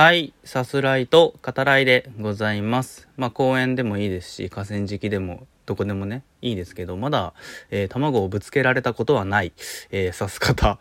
[0.00, 3.08] はい、さすらいと語らいでございます。
[3.16, 7.34] まあ公園でもいいですし、河川敷でもどこでもね、いいですけど、まだ、
[7.72, 9.52] えー卵をぶつけられたことはない、
[9.90, 10.78] えー、さす方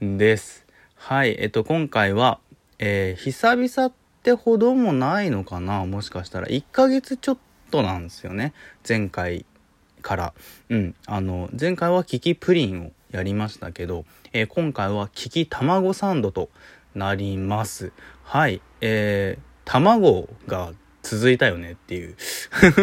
[0.00, 0.66] です。
[0.94, 2.38] はい、えっと、今回は、
[2.78, 6.46] えー久々ってほどもないのかなもしかしたら。
[6.46, 7.38] 1ヶ月ちょっ
[7.72, 8.52] となんですよね。
[8.88, 9.46] 前回
[10.00, 10.32] から。
[10.68, 10.94] うん。
[11.06, 16.50] あの、前回はキキプリンをやりましたけど、えー今回はキキ卵サンドと
[16.94, 17.92] なります。
[18.24, 18.60] はい。
[18.80, 20.72] えー、卵が
[21.02, 22.16] 続いたよねっていう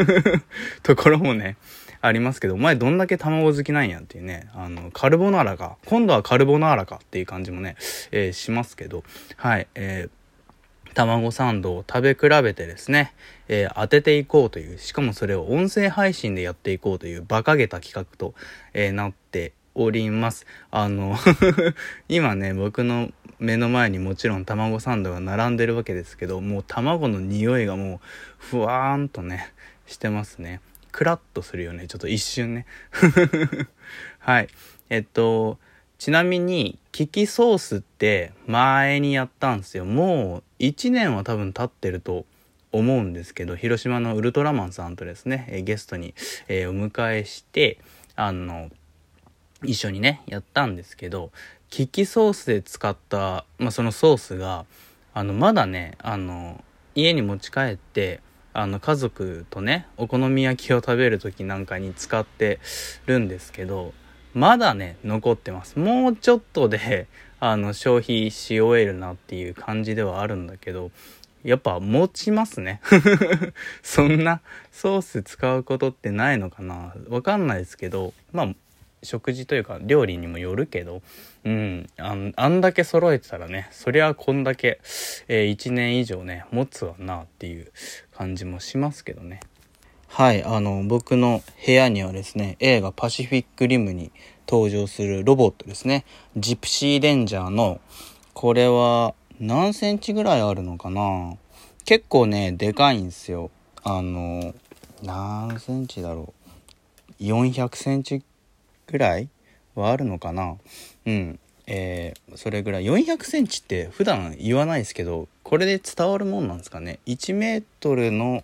[0.84, 1.58] ところもね、
[2.02, 7.76] ありますけど、お前どんだけ卵好きなんやっていうね、あの、カルボナーラか、今度はカルボナーラかっていう感じもね、
[8.12, 9.04] えーしますけど、
[9.36, 9.68] はい。
[9.76, 10.10] えー
[10.94, 13.14] 卵サンドを食べ比べてですね、
[13.48, 18.34] えー当てていこうという、しかもそれを音声配信でやっていこうという馬鹿げた企画と、
[18.74, 19.27] えなって
[19.78, 20.46] おります。
[20.72, 21.16] あの、
[22.10, 28.00] 今ね、僕の目の前にもちろん卵サンドが並んでるわけですけど、もう卵の匂いがもう、
[28.40, 29.54] ふわーんとね、
[29.86, 30.62] してますね。
[30.92, 32.66] クラッとするよね、ちょっと一瞬ね。
[34.18, 34.48] はい。
[34.90, 35.60] えっと、
[36.00, 39.86] ちなみに、キキソースって前にやったんですよ。
[39.86, 42.26] もう1年は多分経ってると
[42.72, 46.16] 思うんですけど、広島のウルトラマンさんとですね、ゲストに、
[46.48, 47.78] えーお迎えして、
[48.16, 48.72] あの、
[49.64, 51.32] 一緒にね、やったんですけど、
[51.70, 54.66] キキソースで使った、まあ、そのソースが、
[55.14, 56.64] あの、まだね、あの、
[56.96, 58.22] 家に持ち帰って、
[58.54, 62.60] あの、家族とね、お好み焼きを食べる時なんかに使って
[63.06, 63.94] るんですけど、
[64.34, 65.80] まだね、残ってます。
[65.80, 67.08] もうちょっとで、
[67.40, 70.92] あの、消費し終えるなっていう感じではあるんだけど、
[71.44, 72.82] やっぱ持ちますね。
[73.82, 74.42] そんな
[74.72, 76.94] ソース使うことってないのかな？
[77.10, 78.56] わかんないですけど、まあ、
[79.04, 81.02] 食事というか料理にもよるけど、
[81.46, 84.80] うん、あんあんだけ揃えてたらね、そりゃこんだけ、
[85.28, 87.72] えー1年以上ね、持つわなっていう
[88.16, 89.40] 感じもしますけどね。
[90.08, 94.12] はい、あの、僕の部屋にはですね、映画パシフィックリムに
[94.48, 96.06] 登場するロボットですね。
[96.36, 97.80] ジプシーレンジャーの、
[98.34, 101.38] これは何センチぐらいあるのかな？
[101.86, 103.52] 結構ね、でかいんですよ。
[103.84, 104.56] あの、
[105.04, 106.34] 何センチだろ
[107.20, 108.24] う？400センチ
[108.88, 109.30] ぐらい
[109.76, 110.58] はあるのかな
[111.06, 111.40] うん。
[111.68, 112.86] えーそれぐらい。
[112.86, 117.00] 400センチって普段言わないですけど、これで伝わるもんなんですかね。
[117.08, 118.44] 1メートルの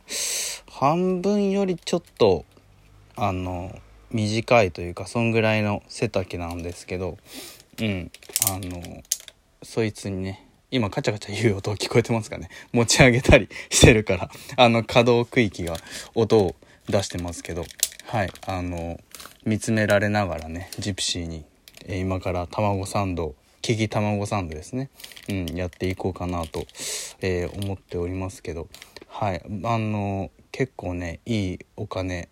[0.69, 2.45] 半分よりちょっと、
[3.15, 3.77] あの、
[4.11, 7.17] 短いというか、そんぐらいの背丈なんですけど、
[7.79, 8.11] うん。
[8.49, 9.03] あの、
[9.61, 15.77] そいつにね、今カチャカチャ言う音聞こえてますかね持ち上げたりしてるから、あの可動区域が
[16.15, 16.55] 音を
[16.89, 17.63] 出してますけど、
[18.05, 18.99] はい、あの、
[19.45, 21.45] 見つめられながらね、ジプシーに、
[21.85, 24.89] え今から卵サンド、キキ卵サンドですね、
[25.29, 26.65] うん、やっていこうかなと、
[27.21, 28.67] えー思っておりますけど、
[29.07, 32.29] はい、あの、結構ね、いいお金、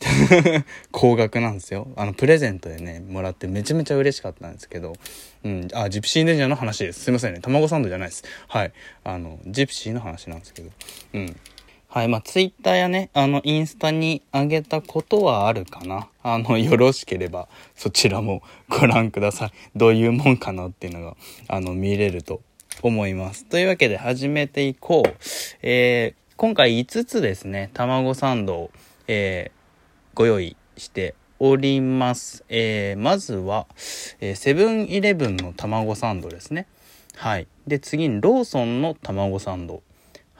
[0.92, 1.88] 高額なんですよ。
[1.96, 4.94] あの、プレゼントでね、もらってめちゃめちゃ嬉しかったんですけど、
[5.44, 7.04] うん、あ、ジプシーレジャーの話です。
[7.04, 7.40] すいませんね。
[7.40, 8.24] 卵サンドじゃないです。
[8.48, 8.72] はい。
[9.04, 10.70] あの、ジプシーの話なんですけど、
[11.14, 11.36] うん。
[11.92, 12.08] はい。
[12.08, 16.08] まあ、ツイッターやね、あの、インスタに上げたことはあるかな。
[16.22, 19.52] あの、よろしければ、そちらもご覧ください。
[19.74, 21.16] どういうもんかなっていうのが、
[21.48, 22.42] あの、見れると
[22.82, 23.44] 思います。
[23.44, 25.12] というわけで始めていこう。
[25.62, 28.70] えー、今回5つですね、卵サンドを、
[29.08, 32.44] えー、ご用意しております。
[32.48, 33.66] えーまずは、
[34.20, 36.68] えセブンイレブンの卵サンドですね。
[37.16, 37.48] はい。
[37.66, 39.82] で、次にローソンの卵サンド。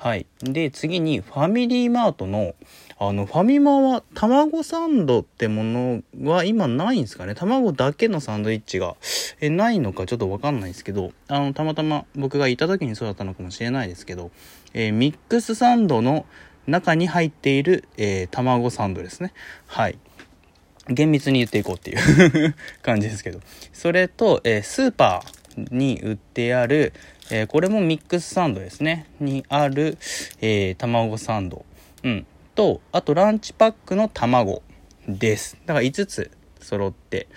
[0.00, 0.24] はい。
[0.42, 2.54] で、次にファミリーマートの、
[2.98, 7.34] あの、ファミマは卵サンドってものは今ないんですかね？
[7.34, 8.96] 卵だけのサンドイッチが、
[9.42, 14.30] え、ないのかちょっとわかんないですけど、あの、たまたま僕がいた時にそうだったのかもしれないですけど、
[14.72, 16.24] えーミックスサンドの
[16.66, 19.34] 中に入っている、えー卵サンドですね。
[19.66, 19.98] はい。
[20.88, 23.40] 厳密に言っていこうっていう 感じですけど。
[23.74, 26.94] それと、えースーパーに売ってある、
[27.32, 29.06] えーこれもミックスサンドですね。
[29.20, 29.98] にある、
[30.40, 31.64] えー卵サンド。
[32.02, 32.26] うん。
[32.54, 34.62] と、あとランチパックの卵
[35.08, 35.56] です。
[35.66, 37.28] だから5つ揃って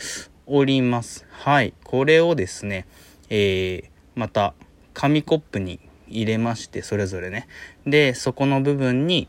[0.48, 1.26] おります。
[1.30, 1.74] はい。
[1.84, 2.86] これをですね、
[3.30, 4.54] えーまた
[4.94, 7.48] 紙コップに入れまして、それぞれね。
[7.86, 9.28] で、そこの部分に、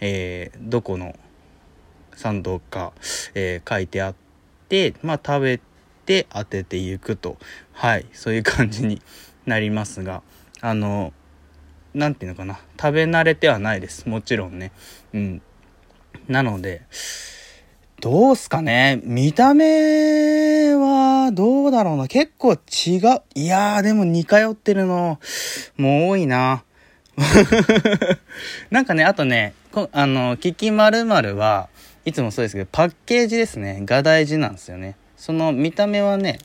[0.00, 1.14] えーどこの
[2.14, 2.92] サンドか、
[3.34, 4.14] えー書いてあっ
[4.68, 5.60] て、まあ食べ
[6.06, 7.36] て当てていくと。
[7.72, 8.06] はい。
[8.12, 9.02] そういう感じに
[9.46, 10.22] なりますが、
[10.60, 11.12] あの、
[11.94, 12.58] なんていうのかな。
[12.78, 14.08] 食べ慣れてはないです。
[14.08, 14.72] もちろんね。
[15.14, 15.42] うん。
[16.28, 16.82] なので、
[18.00, 22.08] どうすかね見た目は、どうだろうな。
[22.08, 23.22] 結構違う。
[23.34, 25.18] いやー、でも似通ってるの、
[25.78, 26.64] もう多いな。
[28.70, 29.54] なんかね、あとね、
[29.92, 31.06] あの、キキまる
[31.36, 31.68] は
[32.04, 34.96] いつもそうですけど、パッケージですね、が大事なんですよね。
[35.16, 36.38] その見た目はね、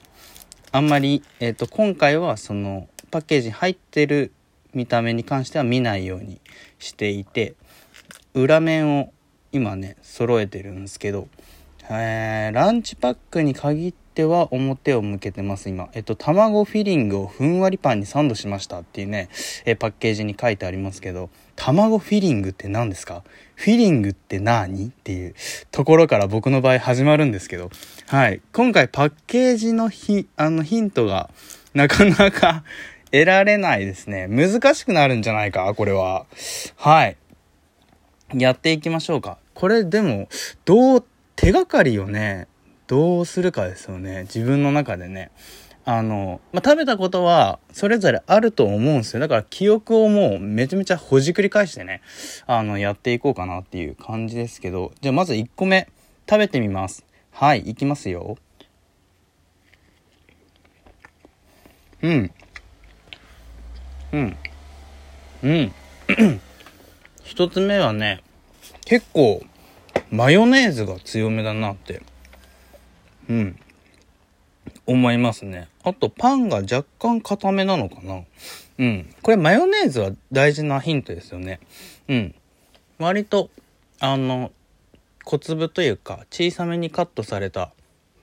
[0.72, 4.32] あんまり、えっ、ー、と、今回はその、パッケージに入ってる
[4.74, 6.40] 見た目に関しては見ないように
[6.80, 7.56] していて、
[8.34, 9.12] 裏面を
[9.52, 11.28] 今ね、揃えてるんですけど、
[11.90, 15.90] えー、ランチパックに限っては表を向けてます今。
[15.94, 19.28] えっと、卵フィリングをふんわりパンにサンドしましたっていうね、
[19.66, 23.24] えパッケージに書いてありますけど、卵フィリングって何ですか？
[23.56, 24.88] フィリングって何？
[24.88, 25.36] っていう
[25.72, 27.70] ところから僕の場合始まるんですけど、
[28.08, 28.42] はい。
[28.54, 31.30] 今回パッケージのヒあのヒントが
[31.74, 32.64] なかなか
[33.12, 34.28] 得られないですね。
[34.28, 35.74] 難しくなるんじゃないか？
[35.76, 36.26] これは。
[36.78, 37.18] はい。
[38.34, 39.38] やっていきましょうか。
[39.54, 40.30] これでも、
[40.66, 41.06] どう
[41.36, 42.48] 手がかりをね、
[42.88, 44.22] どうするかですよね。
[44.24, 45.32] 自分の中でね。
[45.84, 49.20] あの、まあ、食べたことはそれぞれあると思うんですよ。
[49.20, 52.02] だから記憶をもうめちゃめちゃほじくり返してね、
[52.46, 55.90] あの、やっていこうかなっていう感じですけど、じゃあまず1個目
[56.30, 57.04] 食べてみます。
[57.32, 58.38] はい、いきますよ。
[62.04, 62.32] うん。
[64.14, 64.38] うん。
[65.44, 65.74] うん。
[67.24, 68.22] 一つ目はね、
[68.86, 69.44] 結構
[70.12, 72.02] マヨネーズが強めだなって、
[73.30, 73.60] うん、
[74.86, 75.70] 思いますね。
[75.84, 78.24] あと、パンが若干固めなのかな。
[78.78, 79.16] うん。
[79.22, 81.60] これマヨネーズは大事なヒントですよね。
[82.10, 82.36] うん。
[83.00, 83.50] 割と、
[84.00, 84.52] あの、
[85.24, 87.72] 小粒というか、小さめにカットされた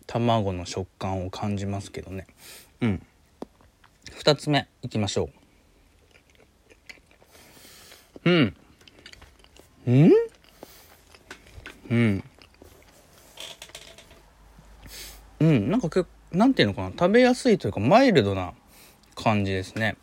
[0.07, 2.27] 卵の食感を感じますけどね。
[2.81, 3.03] うん。
[4.15, 5.48] 二つ目、いきましょう。
[8.29, 10.05] うん。
[10.07, 10.13] ん。
[11.91, 12.25] うん。
[15.41, 18.53] うん、なんか、なんていうのかな、食べやすいというか、マイルドな
[19.15, 19.97] 感じですね。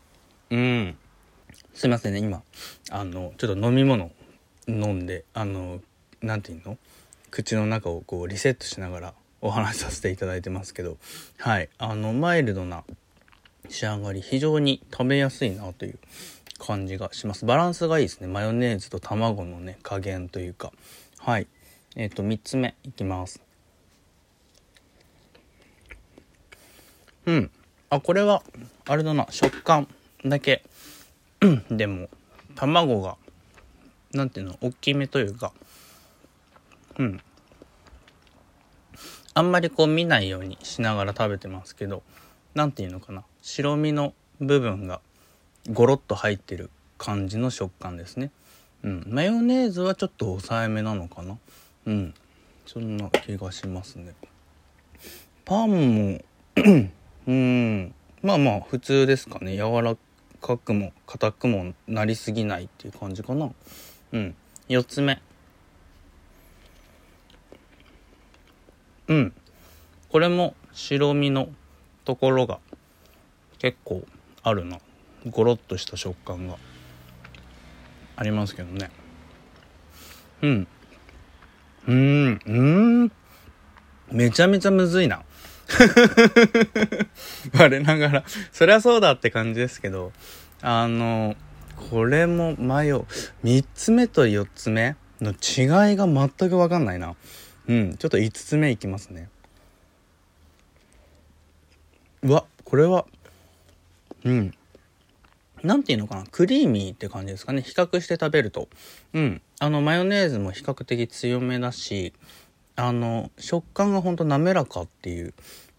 [0.50, 0.98] うん。
[1.74, 2.14] すいません。
[2.14, 2.42] ね、今、
[2.90, 4.12] あの、ちょっと飲み物
[4.68, 5.06] 飲ん。
[5.06, 5.82] で、あの、
[6.22, 6.42] なん。
[6.42, 6.78] ていうの
[7.30, 10.98] 口の中をこうリセットしながらお話しさせていただいてますけど、
[11.38, 12.84] はい、あの、マイルドな
[13.70, 16.00] 仕上がり、非常に食べやすいなという
[16.58, 17.46] 感じがします。
[17.46, 18.28] バランスがいいですね。
[18.28, 20.72] マヨネーズと卵のね、加減というか。
[21.20, 21.48] はい。
[21.96, 23.42] えっ、ー、と、3つ目いきます。
[27.26, 27.52] うん。
[27.90, 28.44] あ、これは、
[28.86, 29.88] あれだな、食感
[30.26, 30.64] だけ。
[31.70, 32.10] でも、
[32.56, 33.18] 卵が、
[34.14, 35.54] なんていうの、大きめというか、
[36.98, 37.22] うん。
[39.34, 42.04] あんまりこう見ないようにしながら食べてますけど、
[42.54, 45.02] なんていうのかな、白身の部分が
[45.72, 48.32] ゴロッと入ってる感じの食感ですね。
[48.84, 49.04] うん。
[49.08, 51.38] マヨネーズはちょっと抑えめなのかな？
[51.86, 52.14] うん。
[52.66, 54.14] そんな気がしますね。
[55.44, 56.22] パンも
[57.28, 57.94] うん。
[58.22, 59.56] まあまあ普通ですかね。
[59.56, 59.98] 柔ら
[60.42, 63.52] かくも硬くもなりすぎないっていう感じかな。
[64.12, 64.36] うん。
[64.70, 65.22] 4つ目。
[69.08, 69.34] うん。
[70.10, 71.50] これも白身の
[72.04, 72.60] ところが
[73.58, 74.04] 結構
[74.44, 74.78] あるな。
[75.30, 76.58] ゴロッとした食感が
[78.16, 78.90] ありますけどね
[80.42, 80.68] うん
[81.88, 83.12] うーん、うーん。
[84.12, 85.24] めちゃめちゃむずいな。
[87.54, 90.12] 我ながら、そりゃそうだって感じですけど、
[90.62, 91.36] あの、
[91.90, 93.06] これもマヨ、
[93.44, 97.16] 3つ目と4つ目の違いが全くわかんないな。
[97.68, 99.30] うん、ちょっと5つ目いきますね。
[102.24, 103.06] うわ、これは、
[104.24, 104.54] うん。
[105.66, 106.24] 何て言うのかな？
[106.32, 107.62] クリーミーって感じですかね？
[107.62, 108.70] 比較して食べると。
[109.14, 109.42] うん。
[109.60, 112.14] あのマヨネーズも比較的強めだし
[112.76, 115.34] あの食感がほんと滑らかっていう。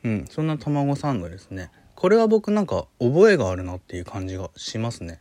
[0.04, 0.24] うん。
[0.28, 1.70] そんな卵サンドですね。
[1.94, 5.20] これは僕なんか覚えがあるなっていう感じがしますね。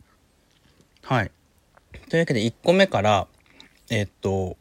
[1.03, 1.31] はい。
[2.09, 3.27] というわけで1個目から
[3.89, 4.57] えっと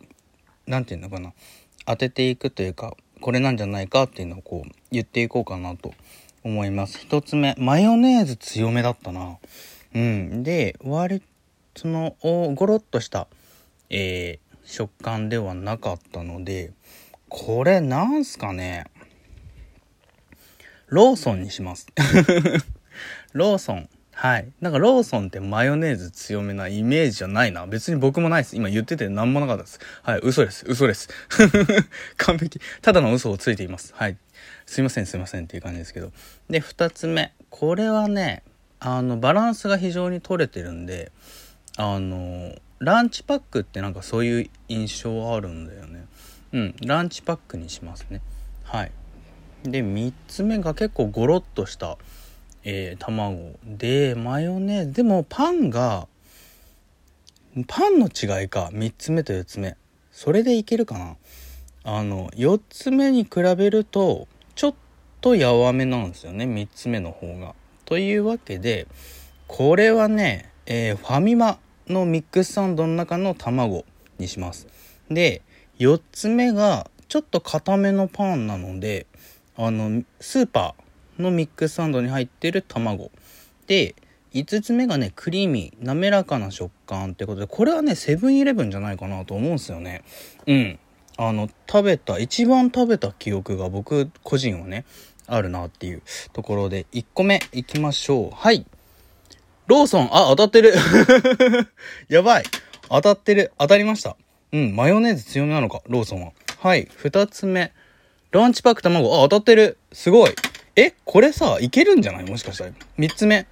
[0.67, 1.33] 何て言うのかな？
[1.87, 5.93] 当てていくというかこれなんじゃないかっていうのをこう言っていこうかなと
[6.43, 6.99] 思います。
[6.99, 9.39] 1つ目マヨネーズ強めだったな。
[9.95, 10.43] うん。
[10.43, 11.23] で、割、
[11.77, 13.29] その、ゴロッとした、
[13.91, 16.73] えー、食感ではなかったので、
[17.29, 18.87] これなんすかね。
[20.89, 21.87] ローソンにします。
[23.33, 23.89] ローソン。
[24.13, 24.53] はい。
[24.61, 27.67] なんかローソンってマヨネーズ強めなイメージじゃないな。
[27.67, 28.57] 別に僕もないです。
[28.57, 29.81] 今言ってて何もなかったです。
[30.03, 30.21] はい。
[30.23, 30.65] 嘘です。
[30.69, 31.09] 嘘です。
[32.17, 32.61] 完璧。
[32.81, 33.93] ただの嘘をついています。
[33.97, 34.17] はい。
[34.67, 36.13] すいません、すいませんっていう感じですけど。
[36.49, 37.33] で、二つ目。
[37.51, 38.45] これはね、
[38.87, 41.11] あのバランスが非常に取れてるんで
[41.79, 46.05] あのランチパックってなんかそういう印象あるんだよね。
[46.53, 48.21] うんランチパックにしますね。
[48.63, 48.93] はい。
[49.63, 51.97] で3つ目が結構ゴロッとした、
[52.63, 53.59] えー、卵。
[53.65, 54.93] でマヨネーズ。
[54.93, 56.07] でもパンが
[57.67, 58.69] パンの違いか。
[58.71, 59.79] 3つ目と4つ目。
[60.13, 61.17] それでいけるかな。
[61.85, 64.75] あの4つ目に比べるとちょっ
[65.23, 66.45] とやわめなんですよね。
[66.45, 67.55] 3つ目の方が。
[67.85, 68.87] というわけで
[69.47, 73.85] これはね、えー、ファミマのミックスサンドの中の卵
[74.19, 74.67] にします。
[75.11, 75.43] で
[75.79, 79.07] 4つ目がちょっと固めのパンなので
[79.57, 83.11] あのスーパーのミックスサンドに入ってる卵。
[83.67, 83.95] で
[84.33, 90.03] 5つ目がねクリーミー滑らかな食感ってことでこれはねセブンイレブンじゃないかなと思うんですよね。
[90.47, 90.79] うん。
[91.17, 94.85] あの食べた一番食べた記憶が僕個人はね
[95.27, 96.03] あるなっていう
[96.33, 98.31] ところで1個目いきましょう。
[98.35, 98.67] はい。
[99.67, 100.09] ローソン。
[100.13, 100.75] あ当たってる。
[102.09, 102.45] やばい。
[102.91, 103.53] 当たってる。
[103.59, 104.17] 当たりました。
[104.53, 106.33] うんマヨネーズ強めなのかローソンは。
[106.59, 106.87] はい。
[107.03, 107.73] 2つ目。
[108.31, 109.15] ランチパック卵。
[109.23, 109.79] あ当たってる。
[109.93, 110.31] すごい。
[110.77, 112.25] えこれさいけるんじゃない？
[112.29, 112.73] もしかしたら。
[112.99, 113.47] 3つ目。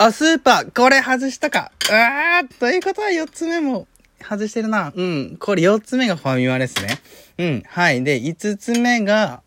[0.00, 1.72] あ、スーパー、これ外したか。
[1.90, 3.88] うわー、ということは4つ目も。
[4.22, 4.92] 外してるな。
[4.94, 6.98] うん、これ4つ目がファミマですね。
[7.38, 8.02] うん、はい。
[8.02, 9.42] で、5つ目が、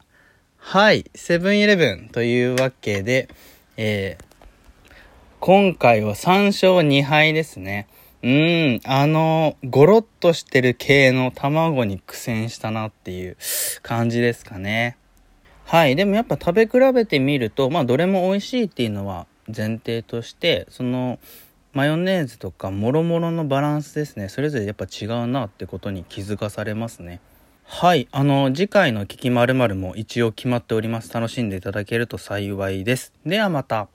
[0.57, 3.29] はい、セブンイレブンというわけで、
[3.77, 4.93] えー、
[5.39, 7.87] 今回は3勝2敗ですね。
[8.23, 13.37] うん、あの、ゴロッとしてる系の卵に苦戦したなっていう
[13.81, 14.97] 感じですかね。
[15.65, 15.95] はい。
[15.95, 21.17] でもやっぱ食べ比べてみると、まあどれも美味しいっていうのは前提としてその
[21.73, 24.27] マヨネーズとかもろもろのバランスですね。
[24.27, 27.21] それぞれやっぱ違うなってことに気づかされますね。
[27.63, 28.09] はい。
[28.11, 31.13] あの次回の「聞きまるも一応決まっております。
[31.13, 33.13] 楽しんでいただけると幸いです。
[33.25, 33.87] ではまた。